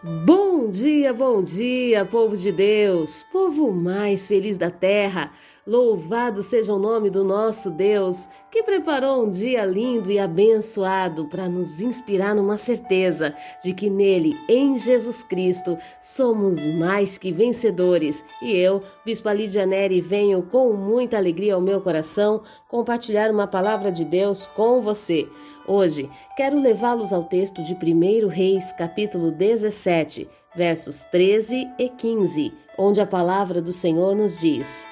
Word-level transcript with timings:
Bom 0.00 0.70
dia, 0.70 1.12
bom 1.12 1.42
dia, 1.42 2.04
povo 2.04 2.36
de 2.36 2.52
Deus, 2.52 3.24
povo 3.32 3.72
mais 3.72 4.28
feliz 4.28 4.56
da 4.56 4.70
terra. 4.70 5.32
Louvado 5.66 6.40
seja 6.40 6.72
o 6.72 6.78
nome 6.78 7.10
do 7.10 7.24
nosso 7.24 7.68
Deus, 7.68 8.28
que 8.50 8.62
preparou 8.62 9.24
um 9.24 9.30
dia 9.30 9.64
lindo 9.64 10.10
e 10.10 10.18
abençoado 10.18 11.26
para 11.26 11.48
nos 11.48 11.80
inspirar 11.80 12.34
numa 12.34 12.56
certeza 12.56 13.34
de 13.62 13.74
que 13.74 13.90
nele, 13.90 14.36
em 14.48 14.76
Jesus 14.76 15.22
Cristo, 15.22 15.76
somos 16.00 16.66
mais 16.66 17.18
que 17.18 17.30
vencedores. 17.30 18.24
E 18.40 18.52
eu, 18.52 18.82
Bispo 19.04 19.28
Lídia 19.30 19.66
Neri, 19.66 20.00
venho 20.00 20.42
com 20.42 20.72
muita 20.72 21.18
alegria 21.18 21.54
ao 21.54 21.60
meu 21.60 21.80
coração 21.80 22.42
compartilhar 22.68 23.30
uma 23.30 23.46
palavra 23.46 23.92
de 23.92 24.04
Deus 24.04 24.46
com 24.46 24.80
você. 24.80 25.28
Hoje, 25.66 26.08
quero 26.36 26.58
levá-los 26.58 27.12
ao 27.12 27.24
texto 27.24 27.62
de 27.62 27.74
1 27.74 28.28
Reis, 28.28 28.72
capítulo 28.72 29.30
17, 29.30 30.26
versos 30.56 31.04
13 31.04 31.68
e 31.78 31.88
15, 31.90 32.52
onde 32.78 33.00
a 33.00 33.06
palavra 33.06 33.60
do 33.60 33.72
Senhor 33.72 34.16
nos 34.16 34.40
diz. 34.40 34.88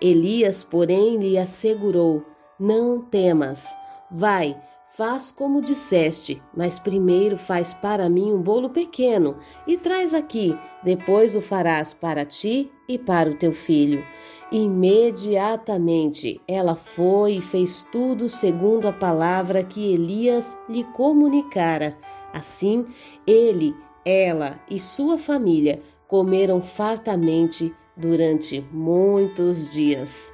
Elias, 0.00 0.62
porém, 0.62 1.16
lhe 1.16 1.36
assegurou: 1.36 2.33
Não 2.58 3.00
temas. 3.00 3.76
Vai, 4.10 4.56
faz 4.96 5.32
como 5.32 5.60
disseste, 5.60 6.40
mas 6.56 6.78
primeiro 6.78 7.36
faz 7.36 7.74
para 7.74 8.08
mim 8.08 8.32
um 8.32 8.40
bolo 8.40 8.70
pequeno 8.70 9.36
e 9.66 9.76
traz 9.76 10.14
aqui, 10.14 10.56
depois 10.84 11.34
o 11.34 11.40
farás 11.40 11.92
para 11.92 12.24
ti 12.24 12.70
e 12.88 12.96
para 12.96 13.28
o 13.28 13.34
teu 13.34 13.52
filho. 13.52 14.04
Imediatamente 14.52 16.40
ela 16.46 16.76
foi 16.76 17.38
e 17.38 17.42
fez 17.42 17.84
tudo 17.90 18.28
segundo 18.28 18.86
a 18.86 18.92
palavra 18.92 19.64
que 19.64 19.92
Elias 19.92 20.56
lhe 20.68 20.84
comunicara. 20.84 21.98
Assim, 22.32 22.86
ele, 23.26 23.74
ela 24.04 24.60
e 24.70 24.78
sua 24.78 25.18
família 25.18 25.82
comeram 26.06 26.62
fartamente 26.62 27.74
durante 27.96 28.64
muitos 28.70 29.72
dias. 29.72 30.32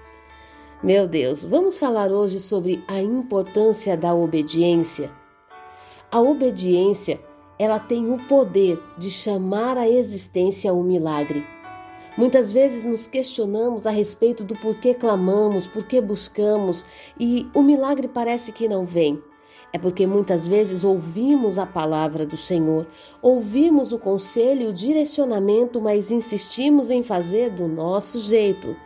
Meu 0.83 1.07
Deus, 1.07 1.45
vamos 1.45 1.77
falar 1.77 2.11
hoje 2.11 2.41
sobre 2.41 2.83
a 2.89 3.03
importância 3.03 3.99
da 3.99 4.15
obediência. 4.15 5.11
A 6.11 6.19
obediência, 6.23 7.21
ela 7.59 7.79
tem 7.79 8.11
o 8.11 8.17
poder 8.27 8.83
de 8.97 9.11
chamar 9.11 9.77
à 9.77 9.87
existência 9.87 10.73
o 10.73 10.83
milagre. 10.83 11.45
Muitas 12.17 12.51
vezes 12.51 12.83
nos 12.83 13.07
questionamos 13.07 13.87
a 13.87 13.91
respeito 13.91 14.43
do 14.43 14.57
porquê 14.57 14.95
clamamos, 14.95 15.67
porquê 15.67 16.01
buscamos 16.01 16.87
e 17.19 17.47
o 17.53 17.63
milagre 17.63 18.09
parece 18.09 18.51
que 18.51 18.67
não 18.67 18.87
vem. 18.87 19.23
É 19.73 19.79
porque 19.79 20.07
muitas 20.07 20.47
vezes 20.47 20.83
ouvimos 20.83 21.57
a 21.57 21.65
palavra 21.65 22.27
do 22.27 22.37
Senhor, 22.37 22.87
ouvimos 23.23 23.93
o 23.93 23.99
conselho 23.99 24.63
e 24.63 24.67
o 24.67 24.73
direcionamento, 24.73 25.81
mas 25.81 26.11
insistimos 26.11 26.91
em 26.91 27.05
fazer 27.05 27.51
do 27.51 27.69
nosso 27.69 28.19
jeito, 28.19 28.77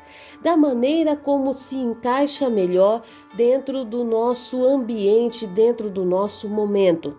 da 0.43 0.57
maneira 0.57 1.17
como 1.17 1.55
se 1.55 1.77
encaixa 1.77 2.51
melhor 2.51 3.03
dentro 3.35 3.83
do 3.83 4.05
nosso 4.05 4.63
ambiente, 4.63 5.47
dentro 5.47 5.89
do 5.89 6.05
nosso 6.05 6.51
momento. 6.51 7.19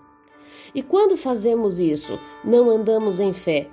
E 0.73 0.83
quando 0.83 1.17
fazemos 1.17 1.79
isso, 1.79 2.19
não 2.43 2.69
andamos 2.69 3.19
em 3.19 3.33
fé, 3.33 3.67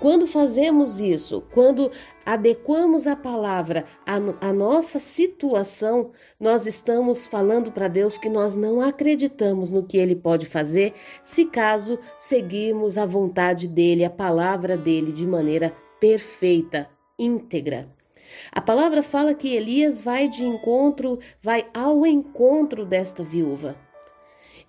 quando 0.00 0.26
fazemos 0.26 1.00
isso, 1.00 1.42
quando 1.52 1.90
adequamos 2.26 3.06
a 3.06 3.16
palavra 3.16 3.84
à, 4.06 4.16
à 4.48 4.52
nossa 4.52 4.98
situação, 4.98 6.10
nós 6.38 6.66
estamos 6.66 7.26
falando 7.26 7.72
para 7.72 7.88
Deus 7.88 8.18
que 8.18 8.28
nós 8.28 8.56
não 8.56 8.80
acreditamos 8.80 9.70
no 9.70 9.84
que 9.84 9.96
Ele 9.96 10.14
pode 10.14 10.46
fazer, 10.46 10.94
se 11.22 11.44
caso 11.46 11.98
seguirmos 12.18 12.98
a 12.98 13.06
vontade 13.06 13.68
dEle, 13.68 14.04
a 14.04 14.10
palavra 14.10 14.76
dEle 14.76 15.12
de 15.12 15.26
maneira 15.26 15.74
perfeita, 16.00 16.88
íntegra. 17.18 17.88
A 18.52 18.60
palavra 18.60 19.02
fala 19.02 19.34
que 19.34 19.54
Elias 19.54 20.00
vai 20.00 20.28
de 20.28 20.44
encontro, 20.44 21.18
vai 21.40 21.66
ao 21.72 22.04
encontro 22.04 22.84
desta 22.84 23.22
viúva. 23.22 23.76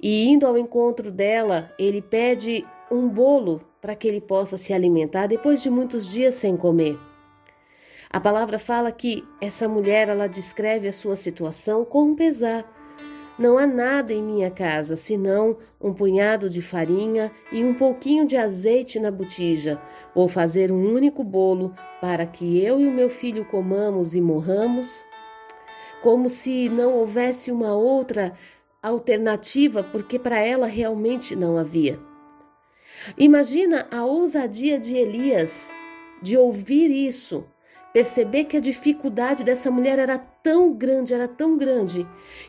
E 0.01 0.27
indo 0.27 0.45
ao 0.45 0.57
encontro 0.57 1.11
dela, 1.11 1.73
ele 1.79 2.01
pede 2.01 2.65
um 2.91 3.09
bolo 3.09 3.61
para 3.85 3.93
que 3.93 4.07
ele 4.07 4.19
possa 4.19 4.57
se 4.57 4.73
alimentar 4.73 5.27
depois 5.27 5.61
de 5.61 5.69
muitos 5.69 6.07
dias 6.07 6.33
sem 6.33 6.57
comer. 6.57 6.97
A 8.09 8.19
palavra 8.19 8.57
fala 8.57 8.91
que 8.91 9.23
essa 9.39 9.67
mulher 9.67 10.09
ela 10.09 10.25
descreve 10.25 10.87
a 10.87 10.91
sua 10.91 11.15
situação 11.15 11.85
com 11.85 12.01
um 12.01 12.15
pesar. 12.15 12.65
Não 13.37 13.59
há 13.59 13.67
nada 13.67 14.11
em 14.11 14.23
minha 14.23 14.49
casa 14.49 14.95
senão 14.95 15.55
um 15.79 15.93
punhado 15.93 16.49
de 16.49 16.63
farinha 16.63 17.31
e 17.51 17.63
um 17.63 17.75
pouquinho 17.75 18.25
de 18.25 18.35
azeite 18.35 18.99
na 18.99 19.11
botija. 19.11 19.79
Vou 20.15 20.27
fazer 20.27 20.71
um 20.71 20.91
único 20.91 21.23
bolo 21.23 21.71
para 22.01 22.25
que 22.25 22.59
eu 22.59 22.81
e 22.81 22.87
o 22.87 22.91
meu 22.91 23.11
filho 23.11 23.45
comamos 23.45 24.15
e 24.15 24.19
morramos. 24.19 25.05
Como 26.01 26.27
se 26.27 26.69
não 26.69 26.95
houvesse 26.95 27.51
uma 27.51 27.75
outra 27.75 28.33
alternativa, 28.81 29.83
porque 29.83 30.17
para 30.17 30.39
ela 30.39 30.65
realmente 30.65 31.35
não 31.35 31.55
havia. 31.55 31.99
Imagina 33.17 33.87
a 33.91 34.05
ousadia 34.05 34.79
de 34.79 34.95
Elias 34.95 35.73
de 36.21 36.37
ouvir 36.37 36.89
isso, 36.89 37.45
perceber 37.93 38.45
que 38.45 38.57
a 38.57 38.59
dificuldade 38.59 39.43
dessa 39.43 39.69
mulher 39.69 39.99
era 39.99 40.17
tão 40.17 40.73
grande, 40.73 41.13
era 41.13 41.27
tão 41.27 41.57
grande, 41.57 42.05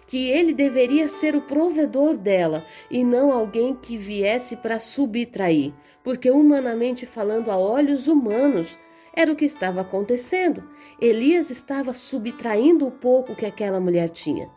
que 0.06 0.30
ele 0.30 0.54
deveria 0.54 1.08
ser 1.08 1.36
o 1.36 1.42
provedor 1.42 2.16
dela 2.16 2.64
e 2.90 3.04
não 3.04 3.30
alguém 3.30 3.74
que 3.74 3.96
viesse 3.96 4.56
para 4.56 4.78
subtrair, 4.78 5.74
porque 6.02 6.30
humanamente 6.30 7.04
falando, 7.06 7.50
a 7.50 7.58
olhos 7.58 8.08
humanos, 8.08 8.78
era 9.12 9.32
o 9.32 9.36
que 9.36 9.44
estava 9.44 9.80
acontecendo. 9.80 10.68
Elias 11.00 11.50
estava 11.50 11.92
subtraindo 11.92 12.86
o 12.86 12.90
pouco 12.90 13.34
que 13.34 13.46
aquela 13.46 13.80
mulher 13.80 14.10
tinha. 14.10 14.50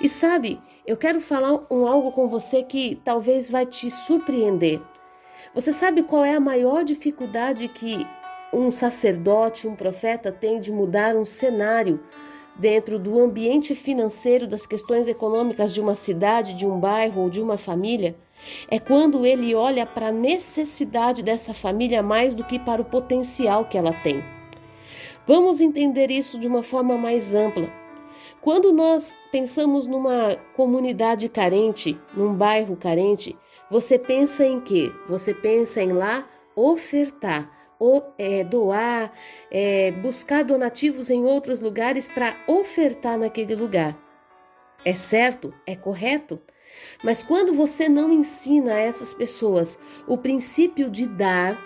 E 0.00 0.08
sabe, 0.08 0.60
eu 0.86 0.96
quero 0.96 1.20
falar 1.20 1.66
um 1.70 1.86
algo 1.86 2.12
com 2.12 2.28
você 2.28 2.62
que 2.62 3.00
talvez 3.04 3.50
vai 3.50 3.66
te 3.66 3.90
surpreender. 3.90 4.80
Você 5.52 5.72
sabe 5.72 6.02
qual 6.02 6.24
é 6.24 6.34
a 6.34 6.40
maior 6.40 6.84
dificuldade 6.84 7.68
que 7.68 8.06
um 8.52 8.70
sacerdote, 8.70 9.66
um 9.66 9.74
profeta 9.74 10.30
tem 10.30 10.60
de 10.60 10.70
mudar 10.72 11.16
um 11.16 11.24
cenário 11.24 12.00
dentro 12.56 12.98
do 12.98 13.18
ambiente 13.20 13.74
financeiro 13.74 14.46
das 14.46 14.66
questões 14.66 15.08
econômicas 15.08 15.74
de 15.74 15.80
uma 15.80 15.94
cidade, 15.94 16.54
de 16.54 16.64
um 16.64 16.78
bairro 16.78 17.22
ou 17.22 17.30
de 17.30 17.40
uma 17.40 17.58
família? 17.58 18.16
É 18.68 18.78
quando 18.78 19.26
ele 19.26 19.54
olha 19.54 19.84
para 19.86 20.08
a 20.08 20.12
necessidade 20.12 21.22
dessa 21.22 21.52
família 21.52 22.02
mais 22.02 22.34
do 22.34 22.44
que 22.44 22.58
para 22.58 22.82
o 22.82 22.84
potencial 22.84 23.64
que 23.64 23.76
ela 23.76 23.92
tem. 23.92 24.22
Vamos 25.26 25.60
entender 25.60 26.10
isso 26.10 26.38
de 26.38 26.46
uma 26.46 26.62
forma 26.62 26.96
mais 26.98 27.34
ampla. 27.34 27.72
Quando 28.40 28.72
nós 28.74 29.16
pensamos 29.32 29.86
numa 29.86 30.36
comunidade 30.54 31.30
carente, 31.30 31.98
num 32.14 32.34
bairro 32.34 32.76
carente, 32.76 33.34
você 33.70 33.98
pensa 33.98 34.44
em 34.44 34.60
quê? 34.60 34.92
Você 35.06 35.32
pensa 35.34 35.82
em 35.82 35.92
lá 35.92 36.28
ofertar, 36.54 37.50
ou, 37.78 38.14
é, 38.18 38.44
doar, 38.44 39.12
é, 39.50 39.90
buscar 39.92 40.44
donativos 40.44 41.10
em 41.10 41.24
outros 41.24 41.60
lugares 41.60 42.08
para 42.08 42.36
ofertar 42.46 43.18
naquele 43.18 43.54
lugar. 43.54 43.98
É 44.84 44.94
certo? 44.94 45.52
É 45.66 45.74
correto? 45.74 46.40
Mas 47.02 47.22
quando 47.22 47.52
você 47.52 47.88
não 47.88 48.12
ensina 48.12 48.74
a 48.74 48.78
essas 48.78 49.14
pessoas 49.14 49.78
o 50.06 50.18
princípio 50.18 50.90
de 50.90 51.06
dar, 51.06 51.58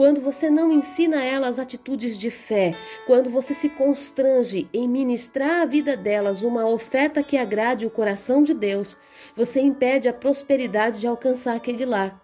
quando 0.00 0.22
você 0.22 0.48
não 0.48 0.72
ensina 0.72 1.18
a 1.18 1.24
elas 1.24 1.58
atitudes 1.58 2.18
de 2.18 2.30
fé, 2.30 2.74
quando 3.06 3.28
você 3.28 3.52
se 3.52 3.68
constrange 3.68 4.66
em 4.72 4.88
ministrar 4.88 5.60
à 5.60 5.66
vida 5.66 5.94
delas 5.94 6.42
uma 6.42 6.66
oferta 6.66 7.22
que 7.22 7.36
agrade 7.36 7.84
o 7.84 7.90
coração 7.90 8.42
de 8.42 8.54
Deus, 8.54 8.96
você 9.36 9.60
impede 9.60 10.08
a 10.08 10.12
prosperidade 10.14 11.00
de 11.00 11.06
alcançar 11.06 11.54
aquele 11.54 11.84
lar. 11.84 12.18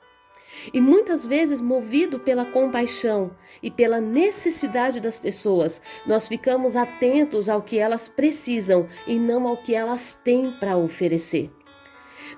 E 0.73 0.81
muitas 0.81 1.27
vezes, 1.27 1.61
movido 1.61 2.19
pela 2.19 2.47
compaixão 2.47 3.31
e 3.63 3.71
pela 3.71 4.01
necessidade 4.01 4.99
das 4.99 5.19
pessoas, 5.19 5.83
nós 6.07 6.27
ficamos 6.27 6.77
atentos 6.77 7.47
ao 7.47 7.61
que 7.61 7.79
elas 7.79 8.09
precisam 8.09 8.87
e 9.07 9.19
não 9.19 9.47
ao 9.47 9.55
que 9.55 9.75
elas 9.75 10.19
têm 10.25 10.51
para 10.51 10.79
oferecer. 10.79 11.51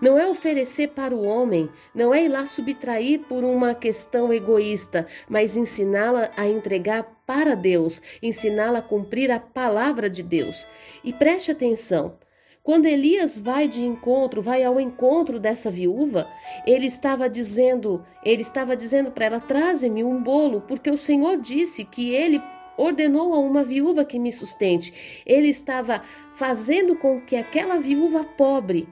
Não 0.00 0.16
é 0.16 0.28
oferecer 0.28 0.90
para 0.90 1.14
o 1.14 1.24
homem, 1.24 1.68
não 1.92 2.14
é 2.14 2.24
ir 2.24 2.28
lá 2.28 2.46
subtrair 2.46 3.20
por 3.28 3.42
uma 3.42 3.74
questão 3.74 4.32
egoísta, 4.32 5.06
mas 5.28 5.56
ensiná-la 5.56 6.30
a 6.36 6.46
entregar 6.46 7.02
para 7.26 7.56
Deus, 7.56 8.00
ensiná-la 8.22 8.78
a 8.78 8.82
cumprir 8.82 9.28
a 9.30 9.40
palavra 9.40 10.08
de 10.08 10.22
Deus. 10.22 10.68
E 11.02 11.12
preste 11.12 11.50
atenção. 11.50 12.16
Quando 12.62 12.86
Elias 12.86 13.36
vai 13.36 13.66
de 13.66 13.84
encontro, 13.84 14.40
vai 14.40 14.62
ao 14.62 14.78
encontro 14.78 15.40
dessa 15.40 15.70
viúva, 15.70 16.28
ele 16.64 16.86
estava 16.86 17.28
dizendo, 17.28 18.04
ele 18.24 18.42
estava 18.42 18.76
dizendo 18.76 19.10
para 19.10 19.24
ela: 19.24 19.40
"Traze-me 19.40 20.04
um 20.04 20.22
bolo, 20.22 20.60
porque 20.60 20.90
o 20.90 20.96
Senhor 20.96 21.38
disse 21.38 21.82
que 21.84 22.14
ele 22.14 22.40
ordenou 22.76 23.34
a 23.34 23.38
uma 23.38 23.64
viúva 23.64 24.04
que 24.04 24.18
me 24.18 24.30
sustente". 24.30 25.22
Ele 25.26 25.48
estava 25.48 26.02
fazendo 26.34 26.94
com 26.94 27.20
que 27.20 27.36
aquela 27.36 27.78
viúva 27.78 28.22
pobre 28.22 28.86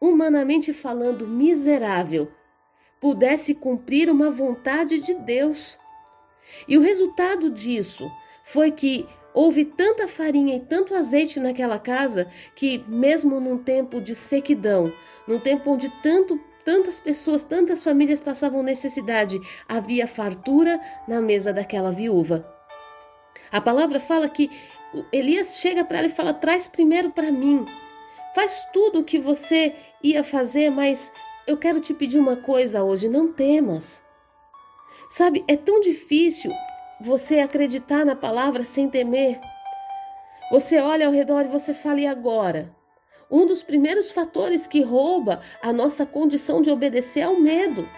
humanamente 0.00 0.72
falando, 0.72 1.28
miserável, 1.28 2.30
pudesse 3.00 3.54
cumprir 3.54 4.10
uma 4.10 4.30
vontade 4.30 5.00
de 5.00 5.14
Deus. 5.14 5.78
E 6.66 6.78
o 6.78 6.80
resultado 6.80 7.50
disso 7.50 8.10
foi 8.42 8.70
que 8.70 9.06
houve 9.32 9.64
tanta 9.64 10.08
farinha 10.08 10.56
e 10.56 10.60
tanto 10.60 10.94
azeite 10.94 11.38
naquela 11.38 11.78
casa 11.78 12.28
que, 12.54 12.84
mesmo 12.88 13.38
num 13.40 13.58
tempo 13.58 14.00
de 14.00 14.14
sequidão, 14.14 14.92
num 15.26 15.38
tempo 15.38 15.70
onde 15.70 15.88
tanto 16.02 16.40
tantas 16.64 17.00
pessoas, 17.00 17.42
tantas 17.42 17.82
famílias 17.82 18.20
passavam 18.20 18.62
necessidade, 18.62 19.40
havia 19.66 20.06
fartura 20.06 20.80
na 21.08 21.20
mesa 21.20 21.52
daquela 21.52 21.90
viúva. 21.90 22.46
A 23.50 23.60
palavra 23.60 23.98
fala 23.98 24.28
que 24.28 24.50
Elias 25.12 25.58
chega 25.58 25.84
para 25.84 25.98
ela 25.98 26.06
e 26.06 26.10
fala: 26.10 26.34
traz 26.34 26.68
primeiro 26.68 27.10
para 27.10 27.32
mim. 27.32 27.66
Faz 28.34 28.64
tudo 28.72 29.00
o 29.00 29.04
que 29.04 29.18
você 29.18 29.74
ia 30.02 30.22
fazer, 30.22 30.70
mas 30.70 31.12
eu 31.46 31.56
quero 31.56 31.80
te 31.80 31.92
pedir 31.92 32.18
uma 32.18 32.36
coisa 32.36 32.84
hoje: 32.84 33.08
não 33.08 33.32
temas. 33.32 34.02
Sabe, 35.08 35.44
é 35.48 35.56
tão 35.56 35.80
difícil 35.80 36.52
você 37.00 37.40
acreditar 37.40 38.04
na 38.04 38.14
palavra 38.14 38.64
sem 38.64 38.88
temer. 38.88 39.40
Você 40.52 40.78
olha 40.78 41.06
ao 41.06 41.12
redor 41.12 41.44
e 41.44 41.48
você 41.48 41.74
fala: 41.74 42.00
e 42.00 42.06
agora? 42.06 42.74
Um 43.30 43.46
dos 43.46 43.62
primeiros 43.62 44.10
fatores 44.10 44.66
que 44.66 44.82
rouba 44.82 45.40
a 45.62 45.72
nossa 45.72 46.04
condição 46.04 46.60
de 46.60 46.70
obedecer 46.70 47.20
é 47.20 47.28
o 47.28 47.40
medo. 47.40 47.88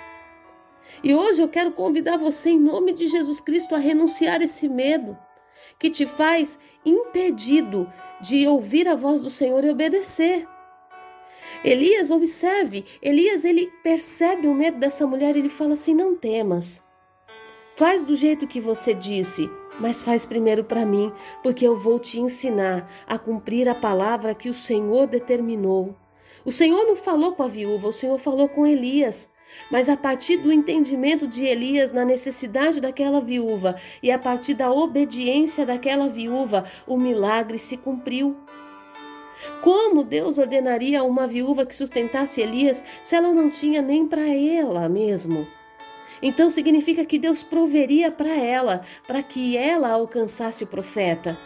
E 1.03 1.15
hoje 1.15 1.43
eu 1.43 1.49
quero 1.49 1.73
convidar 1.73 2.19
você, 2.19 2.51
em 2.51 2.59
nome 2.59 2.93
de 2.93 3.07
Jesus 3.07 3.41
Cristo, 3.41 3.75
a 3.75 3.79
renunciar 3.79 4.43
esse 4.43 4.69
medo 4.69 5.17
que 5.79 5.91
te 5.91 6.07
faz 6.07 6.59
impedido 6.85 7.91
de 8.21 8.47
ouvir 8.47 8.89
a 8.89 8.95
voz 8.95 9.21
do 9.21 9.31
Senhor 9.31 9.65
e 9.65 9.71
obedecer. 9.71 10.47
Elias, 11.65 12.11
observe, 12.11 12.85
Elias 13.01 13.45
ele 13.45 13.71
percebe 13.83 14.49
o 14.49 14.55
medo 14.55 14.79
dessa 14.79 15.07
mulher 15.07 15.37
e 15.37 15.41
ele 15.41 15.49
fala 15.49 15.75
assim: 15.75 15.95
"Não 15.95 16.17
temas. 16.17 16.83
Faz 17.77 18.03
do 18.03 18.17
jeito 18.17 18.47
que 18.47 18.61
você 18.61 18.93
disse, 18.93 19.49
mas 19.81 20.03
faz 20.03 20.25
primeiro 20.25 20.65
para 20.65 20.85
mim, 20.85 21.13
porque 21.43 21.67
eu 21.67 21.77
vou 21.77 21.99
te 21.99 22.21
ensinar 22.21 22.89
a 23.07 23.19
cumprir 23.19 23.69
a 23.69 23.75
palavra 23.75 24.35
que 24.35 24.49
o 24.49 24.55
Senhor 24.55 25.07
determinou." 25.07 25.97
O 26.45 26.51
Senhor 26.51 26.85
não 26.85 26.97
falou 26.97 27.35
com 27.35 27.45
a 27.45 27.49
viúva, 27.49 27.89
o 27.89 27.93
Senhor 27.93 28.19
falou 28.19 28.49
com 28.49 28.67
Elias. 28.67 29.31
Mas 29.71 29.89
a 29.89 29.97
partir 29.97 30.39
do 30.39 30.53
entendimento 30.53 31.27
de 31.27 31.45
Elias 31.45 31.93
na 31.93 32.05
necessidade 32.05 32.81
daquela 32.81 33.21
viúva 33.21 33.77
e 34.03 34.11
a 34.11 34.19
partir 34.19 34.55
da 34.55 34.73
obediência 34.73 35.65
daquela 35.67 36.09
viúva, 36.09 36.65
o 36.87 36.97
milagre 36.97 37.59
se 37.59 37.77
cumpriu. 37.77 38.37
Como 39.61 40.05
Deus 40.05 40.39
ordenaria 40.39 41.03
uma 41.03 41.27
viúva 41.27 41.67
que 41.67 41.75
sustentasse 41.75 42.41
Elias 42.41 42.85
se 43.03 43.17
ela 43.17 43.33
não 43.33 43.51
tinha 43.51 43.83
nem 43.83 44.07
para 44.07 44.27
ela 44.27 44.89
mesmo? 44.89 45.47
Então 46.21 46.51
significa 46.51 47.05
que 47.05 47.19
Deus 47.19 47.43
proveria 47.43 48.11
para 48.11 48.35
ela, 48.35 48.83
para 49.07 49.23
que 49.23 49.57
ela 49.57 49.91
alcançasse 49.91 50.65
o 50.65 50.67
profeta. 50.67 51.39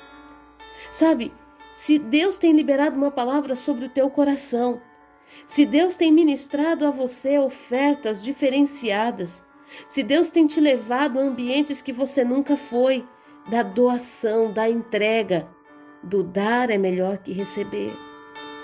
Sabe, 0.91 1.33
se 1.75 1.99
Deus 1.99 2.39
tem 2.39 2.53
liberado 2.53 2.97
uma 2.97 3.11
palavra 3.11 3.55
sobre 3.55 3.87
o 3.87 3.89
teu 3.89 4.11
coração, 4.11 4.81
se 5.47 5.65
Deus 5.65 5.97
tem 5.97 6.13
ministrado 6.13 6.87
a 6.87 6.91
você 6.91 7.39
ofertas 7.39 8.23
diferenciadas, 8.23 9.45
se 9.87 10.03
Deus 10.03 10.31
tem 10.31 10.47
te 10.47 10.61
levado 10.61 11.19
a 11.19 11.23
ambientes 11.23 11.83
que 11.83 11.93
você 11.93 12.25
nunca 12.25 12.57
foi, 12.57 13.07
da 13.49 13.63
doação, 13.63 14.53
da 14.53 14.69
entrega, 14.69 15.49
do 16.03 16.23
dar 16.23 16.71
é 16.71 16.79
melhor 16.79 17.19
que 17.19 17.33
receber. 17.33 17.93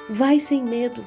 Vai 0.09 0.38
sem 0.38 0.62
medo, 0.62 1.06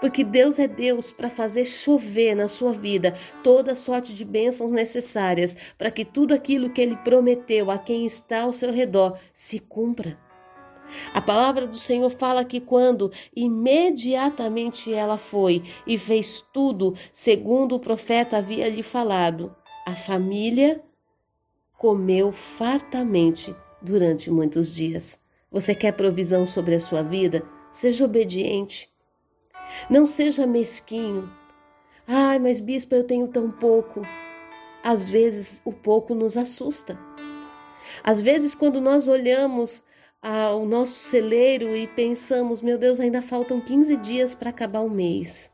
porque 0.00 0.22
Deus 0.22 0.58
é 0.58 0.68
Deus 0.68 1.10
para 1.10 1.30
fazer 1.30 1.64
chover 1.64 2.34
na 2.34 2.48
sua 2.48 2.72
vida 2.72 3.14
toda 3.42 3.74
sorte 3.74 4.14
de 4.14 4.24
bênçãos 4.24 4.72
necessárias 4.72 5.56
para 5.78 5.90
que 5.90 6.04
tudo 6.04 6.34
aquilo 6.34 6.70
que 6.70 6.80
Ele 6.80 6.96
prometeu 6.96 7.70
a 7.70 7.78
quem 7.78 8.04
está 8.04 8.42
ao 8.42 8.52
seu 8.52 8.70
redor 8.70 9.18
se 9.32 9.58
cumpra. 9.58 10.18
A 11.14 11.20
palavra 11.20 11.66
do 11.66 11.76
Senhor 11.76 12.10
fala 12.10 12.44
que 12.44 12.60
quando 12.60 13.10
imediatamente 13.34 14.92
ela 14.92 15.16
foi 15.16 15.62
e 15.86 15.96
fez 15.96 16.44
tudo 16.52 16.94
segundo 17.12 17.76
o 17.76 17.80
profeta 17.80 18.38
havia 18.38 18.68
lhe 18.68 18.82
falado, 18.82 19.54
a 19.86 19.96
família 19.96 20.82
comeu 21.78 22.32
fartamente 22.32 23.54
durante 23.80 24.30
muitos 24.30 24.74
dias. 24.74 25.18
Você 25.50 25.74
quer 25.74 25.92
provisão 25.92 26.46
sobre 26.46 26.74
a 26.74 26.80
sua 26.80 27.02
vida? 27.02 27.42
Seja 27.72 28.04
obediente. 28.04 28.88
Não 29.88 30.06
seja 30.06 30.46
mesquinho. 30.46 31.30
Ai, 32.06 32.38
mas 32.38 32.60
bispo, 32.60 32.94
eu 32.94 33.04
tenho 33.04 33.28
tão 33.28 33.50
pouco. 33.50 34.02
Às 34.82 35.08
vezes 35.08 35.60
o 35.64 35.72
pouco 35.72 36.14
nos 36.14 36.36
assusta. 36.36 36.98
Às 38.02 38.20
vezes, 38.20 38.54
quando 38.54 38.80
nós 38.80 39.08
olhamos 39.08 39.82
ao 40.22 40.66
nosso 40.66 40.94
celeiro 40.94 41.74
e 41.74 41.86
pensamos: 41.86 42.62
meu 42.62 42.78
Deus, 42.78 43.00
ainda 43.00 43.22
faltam 43.22 43.60
15 43.60 43.96
dias 43.96 44.34
para 44.34 44.50
acabar 44.50 44.80
o 44.80 44.90
mês. 44.90 45.52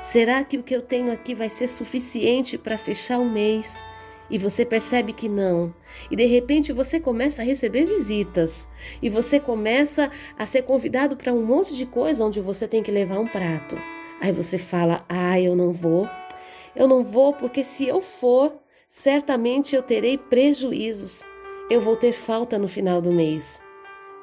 Será 0.00 0.44
que 0.44 0.56
o 0.56 0.62
que 0.62 0.74
eu 0.74 0.82
tenho 0.82 1.12
aqui 1.12 1.34
vai 1.34 1.48
ser 1.48 1.68
suficiente 1.68 2.56
para 2.56 2.78
fechar 2.78 3.18
o 3.18 3.28
mês? 3.28 3.82
E 4.30 4.36
você 4.36 4.64
percebe 4.64 5.14
que 5.14 5.28
não. 5.28 5.74
E 6.10 6.16
de 6.16 6.26
repente 6.26 6.70
você 6.72 7.00
começa 7.00 7.40
a 7.40 7.44
receber 7.44 7.86
visitas. 7.86 8.68
E 9.00 9.08
você 9.08 9.40
começa 9.40 10.10
a 10.38 10.44
ser 10.44 10.62
convidado 10.62 11.16
para 11.16 11.32
um 11.32 11.42
monte 11.42 11.74
de 11.74 11.86
coisa 11.86 12.24
onde 12.24 12.38
você 12.38 12.68
tem 12.68 12.82
que 12.82 12.90
levar 12.90 13.18
um 13.18 13.26
prato. 13.26 13.76
Aí 14.20 14.32
você 14.32 14.58
fala: 14.58 15.04
ah, 15.08 15.40
eu 15.40 15.56
não 15.56 15.72
vou. 15.72 16.08
Eu 16.76 16.86
não 16.86 17.02
vou 17.02 17.32
porque 17.32 17.64
se 17.64 17.86
eu 17.88 18.00
for, 18.00 18.52
certamente 18.88 19.74
eu 19.74 19.82
terei 19.82 20.16
prejuízos. 20.16 21.24
Eu 21.70 21.80
vou 21.80 21.96
ter 21.96 22.12
falta 22.12 22.58
no 22.58 22.68
final 22.68 23.02
do 23.02 23.12
mês. 23.12 23.60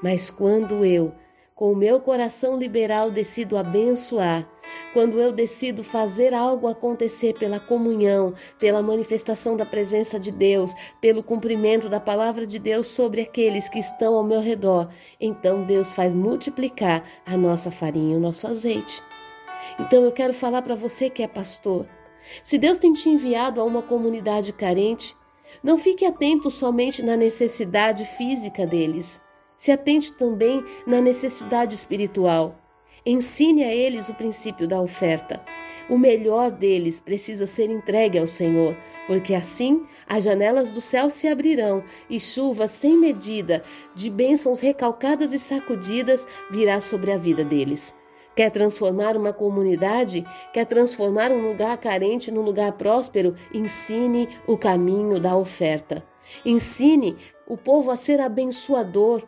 Mas 0.01 0.29
quando 0.29 0.85
eu, 0.85 1.13
com 1.53 1.71
o 1.71 1.75
meu 1.75 1.99
coração 1.99 2.57
liberal, 2.57 3.09
decido 3.09 3.57
abençoar, 3.57 4.47
quando 4.93 5.19
eu 5.19 5.31
decido 5.31 5.83
fazer 5.83 6.33
algo 6.33 6.67
acontecer 6.67 7.33
pela 7.33 7.59
comunhão, 7.59 8.33
pela 8.59 8.81
manifestação 8.81 9.55
da 9.55 9.65
presença 9.65 10.19
de 10.19 10.31
Deus, 10.31 10.73
pelo 10.99 11.23
cumprimento 11.23 11.87
da 11.87 11.99
palavra 11.99 12.45
de 12.45 12.59
Deus 12.59 12.87
sobre 12.87 13.21
aqueles 13.21 13.69
que 13.69 13.79
estão 13.79 14.15
ao 14.15 14.23
meu 14.23 14.41
redor, 14.41 14.89
então 15.19 15.63
Deus 15.63 15.93
faz 15.93 16.15
multiplicar 16.15 17.03
a 17.25 17.37
nossa 17.37 17.71
farinha, 17.71 18.17
o 18.17 18.21
nosso 18.21 18.47
azeite. 18.47 19.03
Então 19.79 20.03
eu 20.03 20.11
quero 20.11 20.33
falar 20.33 20.61
para 20.61 20.75
você 20.75 21.09
que 21.09 21.23
é 21.23 21.27
pastor. 21.27 21.85
Se 22.43 22.57
Deus 22.57 22.79
tem 22.79 22.93
te 22.93 23.09
enviado 23.09 23.61
a 23.61 23.63
uma 23.63 23.81
comunidade 23.81 24.51
carente, 24.51 25.15
não 25.63 25.77
fique 25.77 26.05
atento 26.05 26.49
somente 26.49 27.01
na 27.01 27.15
necessidade 27.15 28.03
física 28.05 28.65
deles. 28.65 29.21
Se 29.57 29.71
atente 29.71 30.13
também 30.13 30.63
na 30.85 31.01
necessidade 31.01 31.75
espiritual. 31.75 32.55
Ensine 33.05 33.63
a 33.63 33.73
eles 33.73 34.09
o 34.09 34.13
princípio 34.13 34.67
da 34.67 34.81
oferta. 34.81 35.39
O 35.89 35.97
melhor 35.97 36.49
deles 36.49 36.99
precisa 36.99 37.45
ser 37.45 37.69
entregue 37.69 38.17
ao 38.17 38.25
Senhor, 38.25 38.75
porque 39.05 39.35
assim 39.35 39.85
as 40.07 40.23
janelas 40.23 40.71
do 40.71 40.81
céu 40.81 41.09
se 41.09 41.27
abrirão 41.27 41.83
e 42.09 42.19
chuva 42.19 42.67
sem 42.67 42.97
medida 42.97 43.63
de 43.93 44.09
bênçãos 44.09 44.59
recalcadas 44.59 45.33
e 45.33 45.39
sacudidas 45.39 46.27
virá 46.49 46.81
sobre 46.81 47.11
a 47.11 47.17
vida 47.17 47.43
deles. 47.45 47.93
Quer 48.35 48.49
transformar 48.49 49.15
uma 49.15 49.31
comunidade? 49.31 50.25
Quer 50.51 50.65
transformar 50.65 51.31
um 51.31 51.47
lugar 51.47 51.77
carente 51.77 52.31
num 52.31 52.41
lugar 52.41 52.73
próspero? 52.73 53.33
Ensine 53.53 54.27
o 54.45 54.57
caminho 54.57 55.19
da 55.19 55.37
oferta. 55.37 56.03
Ensine 56.43 57.15
o 57.47 57.55
povo 57.55 57.91
a 57.91 57.95
ser 57.95 58.19
abençoador, 58.19 59.23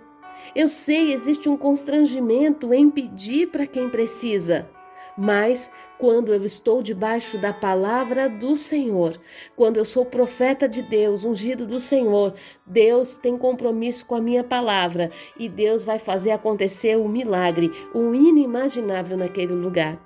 eu 0.56 0.68
sei, 0.68 1.14
existe 1.14 1.48
um 1.50 1.58
constrangimento 1.58 2.74
em 2.74 2.90
pedir 2.90 3.48
para 3.48 3.68
quem 3.68 3.90
precisa. 3.90 4.70
Mas 5.18 5.72
quando 5.98 6.32
eu 6.32 6.46
estou 6.46 6.84
debaixo 6.84 7.40
da 7.40 7.52
palavra 7.52 8.30
do 8.30 8.56
Senhor, 8.56 9.20
quando 9.56 9.78
eu 9.78 9.86
sou 9.86 10.06
profeta 10.06 10.70
de 10.70 10.84
Deus, 10.84 11.26
ungido 11.26 11.66
do 11.66 11.80
Senhor, 11.80 12.36
Deus 12.66 13.18
tem 13.18 13.36
compromisso 13.36 14.06
com 14.06 14.14
a 14.14 14.22
minha 14.22 14.44
palavra 14.44 15.10
e 15.36 15.50
Deus 15.50 15.84
vai 15.84 15.98
fazer 15.98 16.32
acontecer 16.32 16.98
o 16.98 17.10
milagre, 17.10 17.72
o 17.96 18.14
inimaginável 18.14 19.18
naquele 19.18 19.54
lugar. 19.54 20.00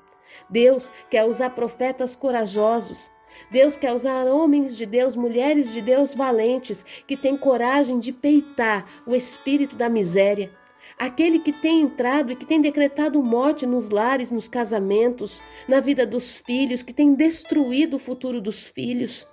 Deus 0.50 0.90
quer 1.10 1.26
usar 1.26 1.50
profetas 1.50 2.16
corajosos, 2.16 3.12
Deus 3.50 3.78
quer 3.78 3.94
usar 3.94 4.28
homens 4.28 4.78
de 4.78 4.86
Deus, 4.86 5.16
mulheres 5.16 5.72
de 5.72 5.82
Deus 5.82 6.14
valentes, 6.14 6.86
que 7.08 7.18
têm 7.18 7.38
coragem 7.38 8.00
de 8.00 8.12
peitar 8.12 8.86
o 9.06 9.16
espírito 9.16 9.76
da 9.76 9.90
miséria. 9.90 10.52
Aquele 10.98 11.40
que 11.40 11.52
tem 11.52 11.82
entrado 11.82 12.32
e 12.32 12.36
que 12.36 12.46
tem 12.46 12.62
decretado 12.62 13.22
morte 13.22 13.66
nos 13.66 13.90
lares, 13.90 14.32
nos 14.32 14.48
casamentos, 14.48 15.42
na 15.68 15.80
vida 15.80 16.06
dos 16.06 16.34
filhos, 16.34 16.84
que 16.84 16.94
tem 16.94 17.14
destruído 17.14 17.96
o 17.96 18.00
futuro 18.00 18.42
dos 18.42 18.64
filhos. 18.64 19.28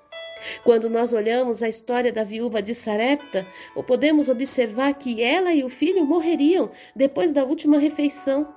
Quando 0.62 0.88
nós 0.88 1.12
olhamos 1.12 1.62
a 1.62 1.68
história 1.68 2.12
da 2.12 2.22
viúva 2.22 2.62
de 2.62 2.74
Sarepta, 2.74 3.46
podemos 3.86 4.28
observar 4.28 4.94
que 4.94 5.22
ela 5.22 5.52
e 5.52 5.64
o 5.64 5.68
filho 5.68 6.04
morreriam 6.06 6.70
depois 6.94 7.32
da 7.32 7.44
última 7.44 7.78
refeição. 7.78 8.54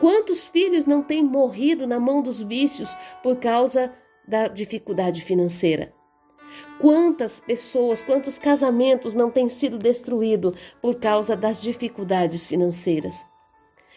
Quantos 0.00 0.44
filhos 0.44 0.86
não 0.86 1.02
têm 1.02 1.22
morrido 1.22 1.86
na 1.86 1.98
mão 1.98 2.22
dos 2.22 2.40
vícios 2.40 2.96
por 3.22 3.36
causa 3.36 3.92
da 4.26 4.48
dificuldade 4.48 5.22
financeira. 5.22 5.92
Quantas 6.80 7.40
pessoas, 7.40 8.02
quantos 8.02 8.38
casamentos 8.38 9.14
não 9.14 9.30
têm 9.30 9.48
sido 9.48 9.78
destruídos 9.78 10.58
por 10.80 10.96
causa 10.96 11.36
das 11.36 11.60
dificuldades 11.60 12.46
financeiras? 12.46 13.26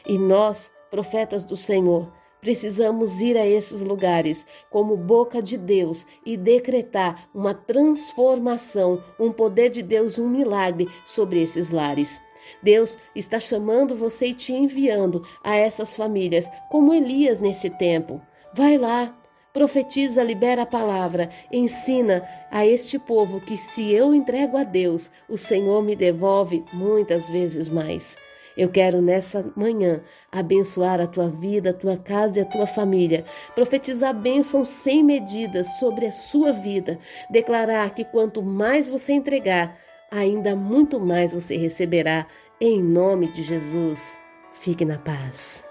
E 0.05 0.17
nós, 0.17 0.71
profetas 0.89 1.43
do 1.43 1.57
Senhor, 1.57 2.11
precisamos 2.39 3.19
ir 3.19 3.37
a 3.37 3.45
esses 3.45 3.81
lugares 3.81 4.45
como 4.69 4.95
boca 4.95 5.41
de 5.41 5.57
Deus 5.57 6.05
e 6.25 6.37
decretar 6.37 7.29
uma 7.33 7.53
transformação, 7.53 9.03
um 9.19 9.31
poder 9.31 9.69
de 9.69 9.81
Deus, 9.81 10.17
um 10.17 10.29
milagre 10.29 10.87
sobre 11.03 11.41
esses 11.41 11.71
lares. 11.71 12.21
Deus 12.63 12.97
está 13.13 13.39
chamando 13.39 13.95
você 13.95 14.27
e 14.27 14.33
te 14.33 14.53
enviando 14.53 15.23
a 15.43 15.55
essas 15.55 15.95
famílias, 15.95 16.49
como 16.69 16.93
Elias 16.93 17.39
nesse 17.39 17.69
tempo. 17.69 18.21
Vai 18.53 18.77
lá, 18.77 19.13
profetiza, 19.53 20.23
libera 20.23 20.63
a 20.63 20.65
palavra, 20.65 21.29
ensina 21.51 22.23
a 22.51 22.65
este 22.65 22.99
povo 22.99 23.41
que 23.41 23.57
se 23.57 23.91
eu 23.91 24.13
entrego 24.13 24.57
a 24.57 24.63
Deus, 24.63 25.11
o 25.27 25.37
Senhor 25.37 25.83
me 25.83 25.95
devolve 25.95 26.63
muitas 26.73 27.29
vezes 27.29 27.67
mais. 27.67 28.17
Eu 28.57 28.69
quero 28.69 29.01
nessa 29.01 29.45
manhã 29.55 30.01
abençoar 30.31 30.99
a 30.99 31.05
tua 31.05 31.29
vida, 31.29 31.69
a 31.69 31.73
tua 31.73 31.95
casa 31.95 32.39
e 32.39 32.41
a 32.41 32.45
tua 32.45 32.65
família, 32.65 33.23
profetizar 33.53 34.15
bênçãos 34.15 34.69
sem 34.69 35.03
medidas 35.03 35.77
sobre 35.77 36.07
a 36.07 36.11
sua 36.11 36.51
vida, 36.51 36.97
declarar 37.29 37.93
que 37.93 38.03
quanto 38.03 38.41
mais 38.41 38.89
você 38.89 39.13
entregar, 39.13 39.77
ainda 40.09 40.55
muito 40.55 40.99
mais 40.99 41.33
você 41.33 41.55
receberá, 41.55 42.25
em 42.59 42.81
nome 42.81 43.31
de 43.31 43.43
Jesus. 43.43 44.17
Fique 44.53 44.83
na 44.83 44.97
paz. 44.97 45.66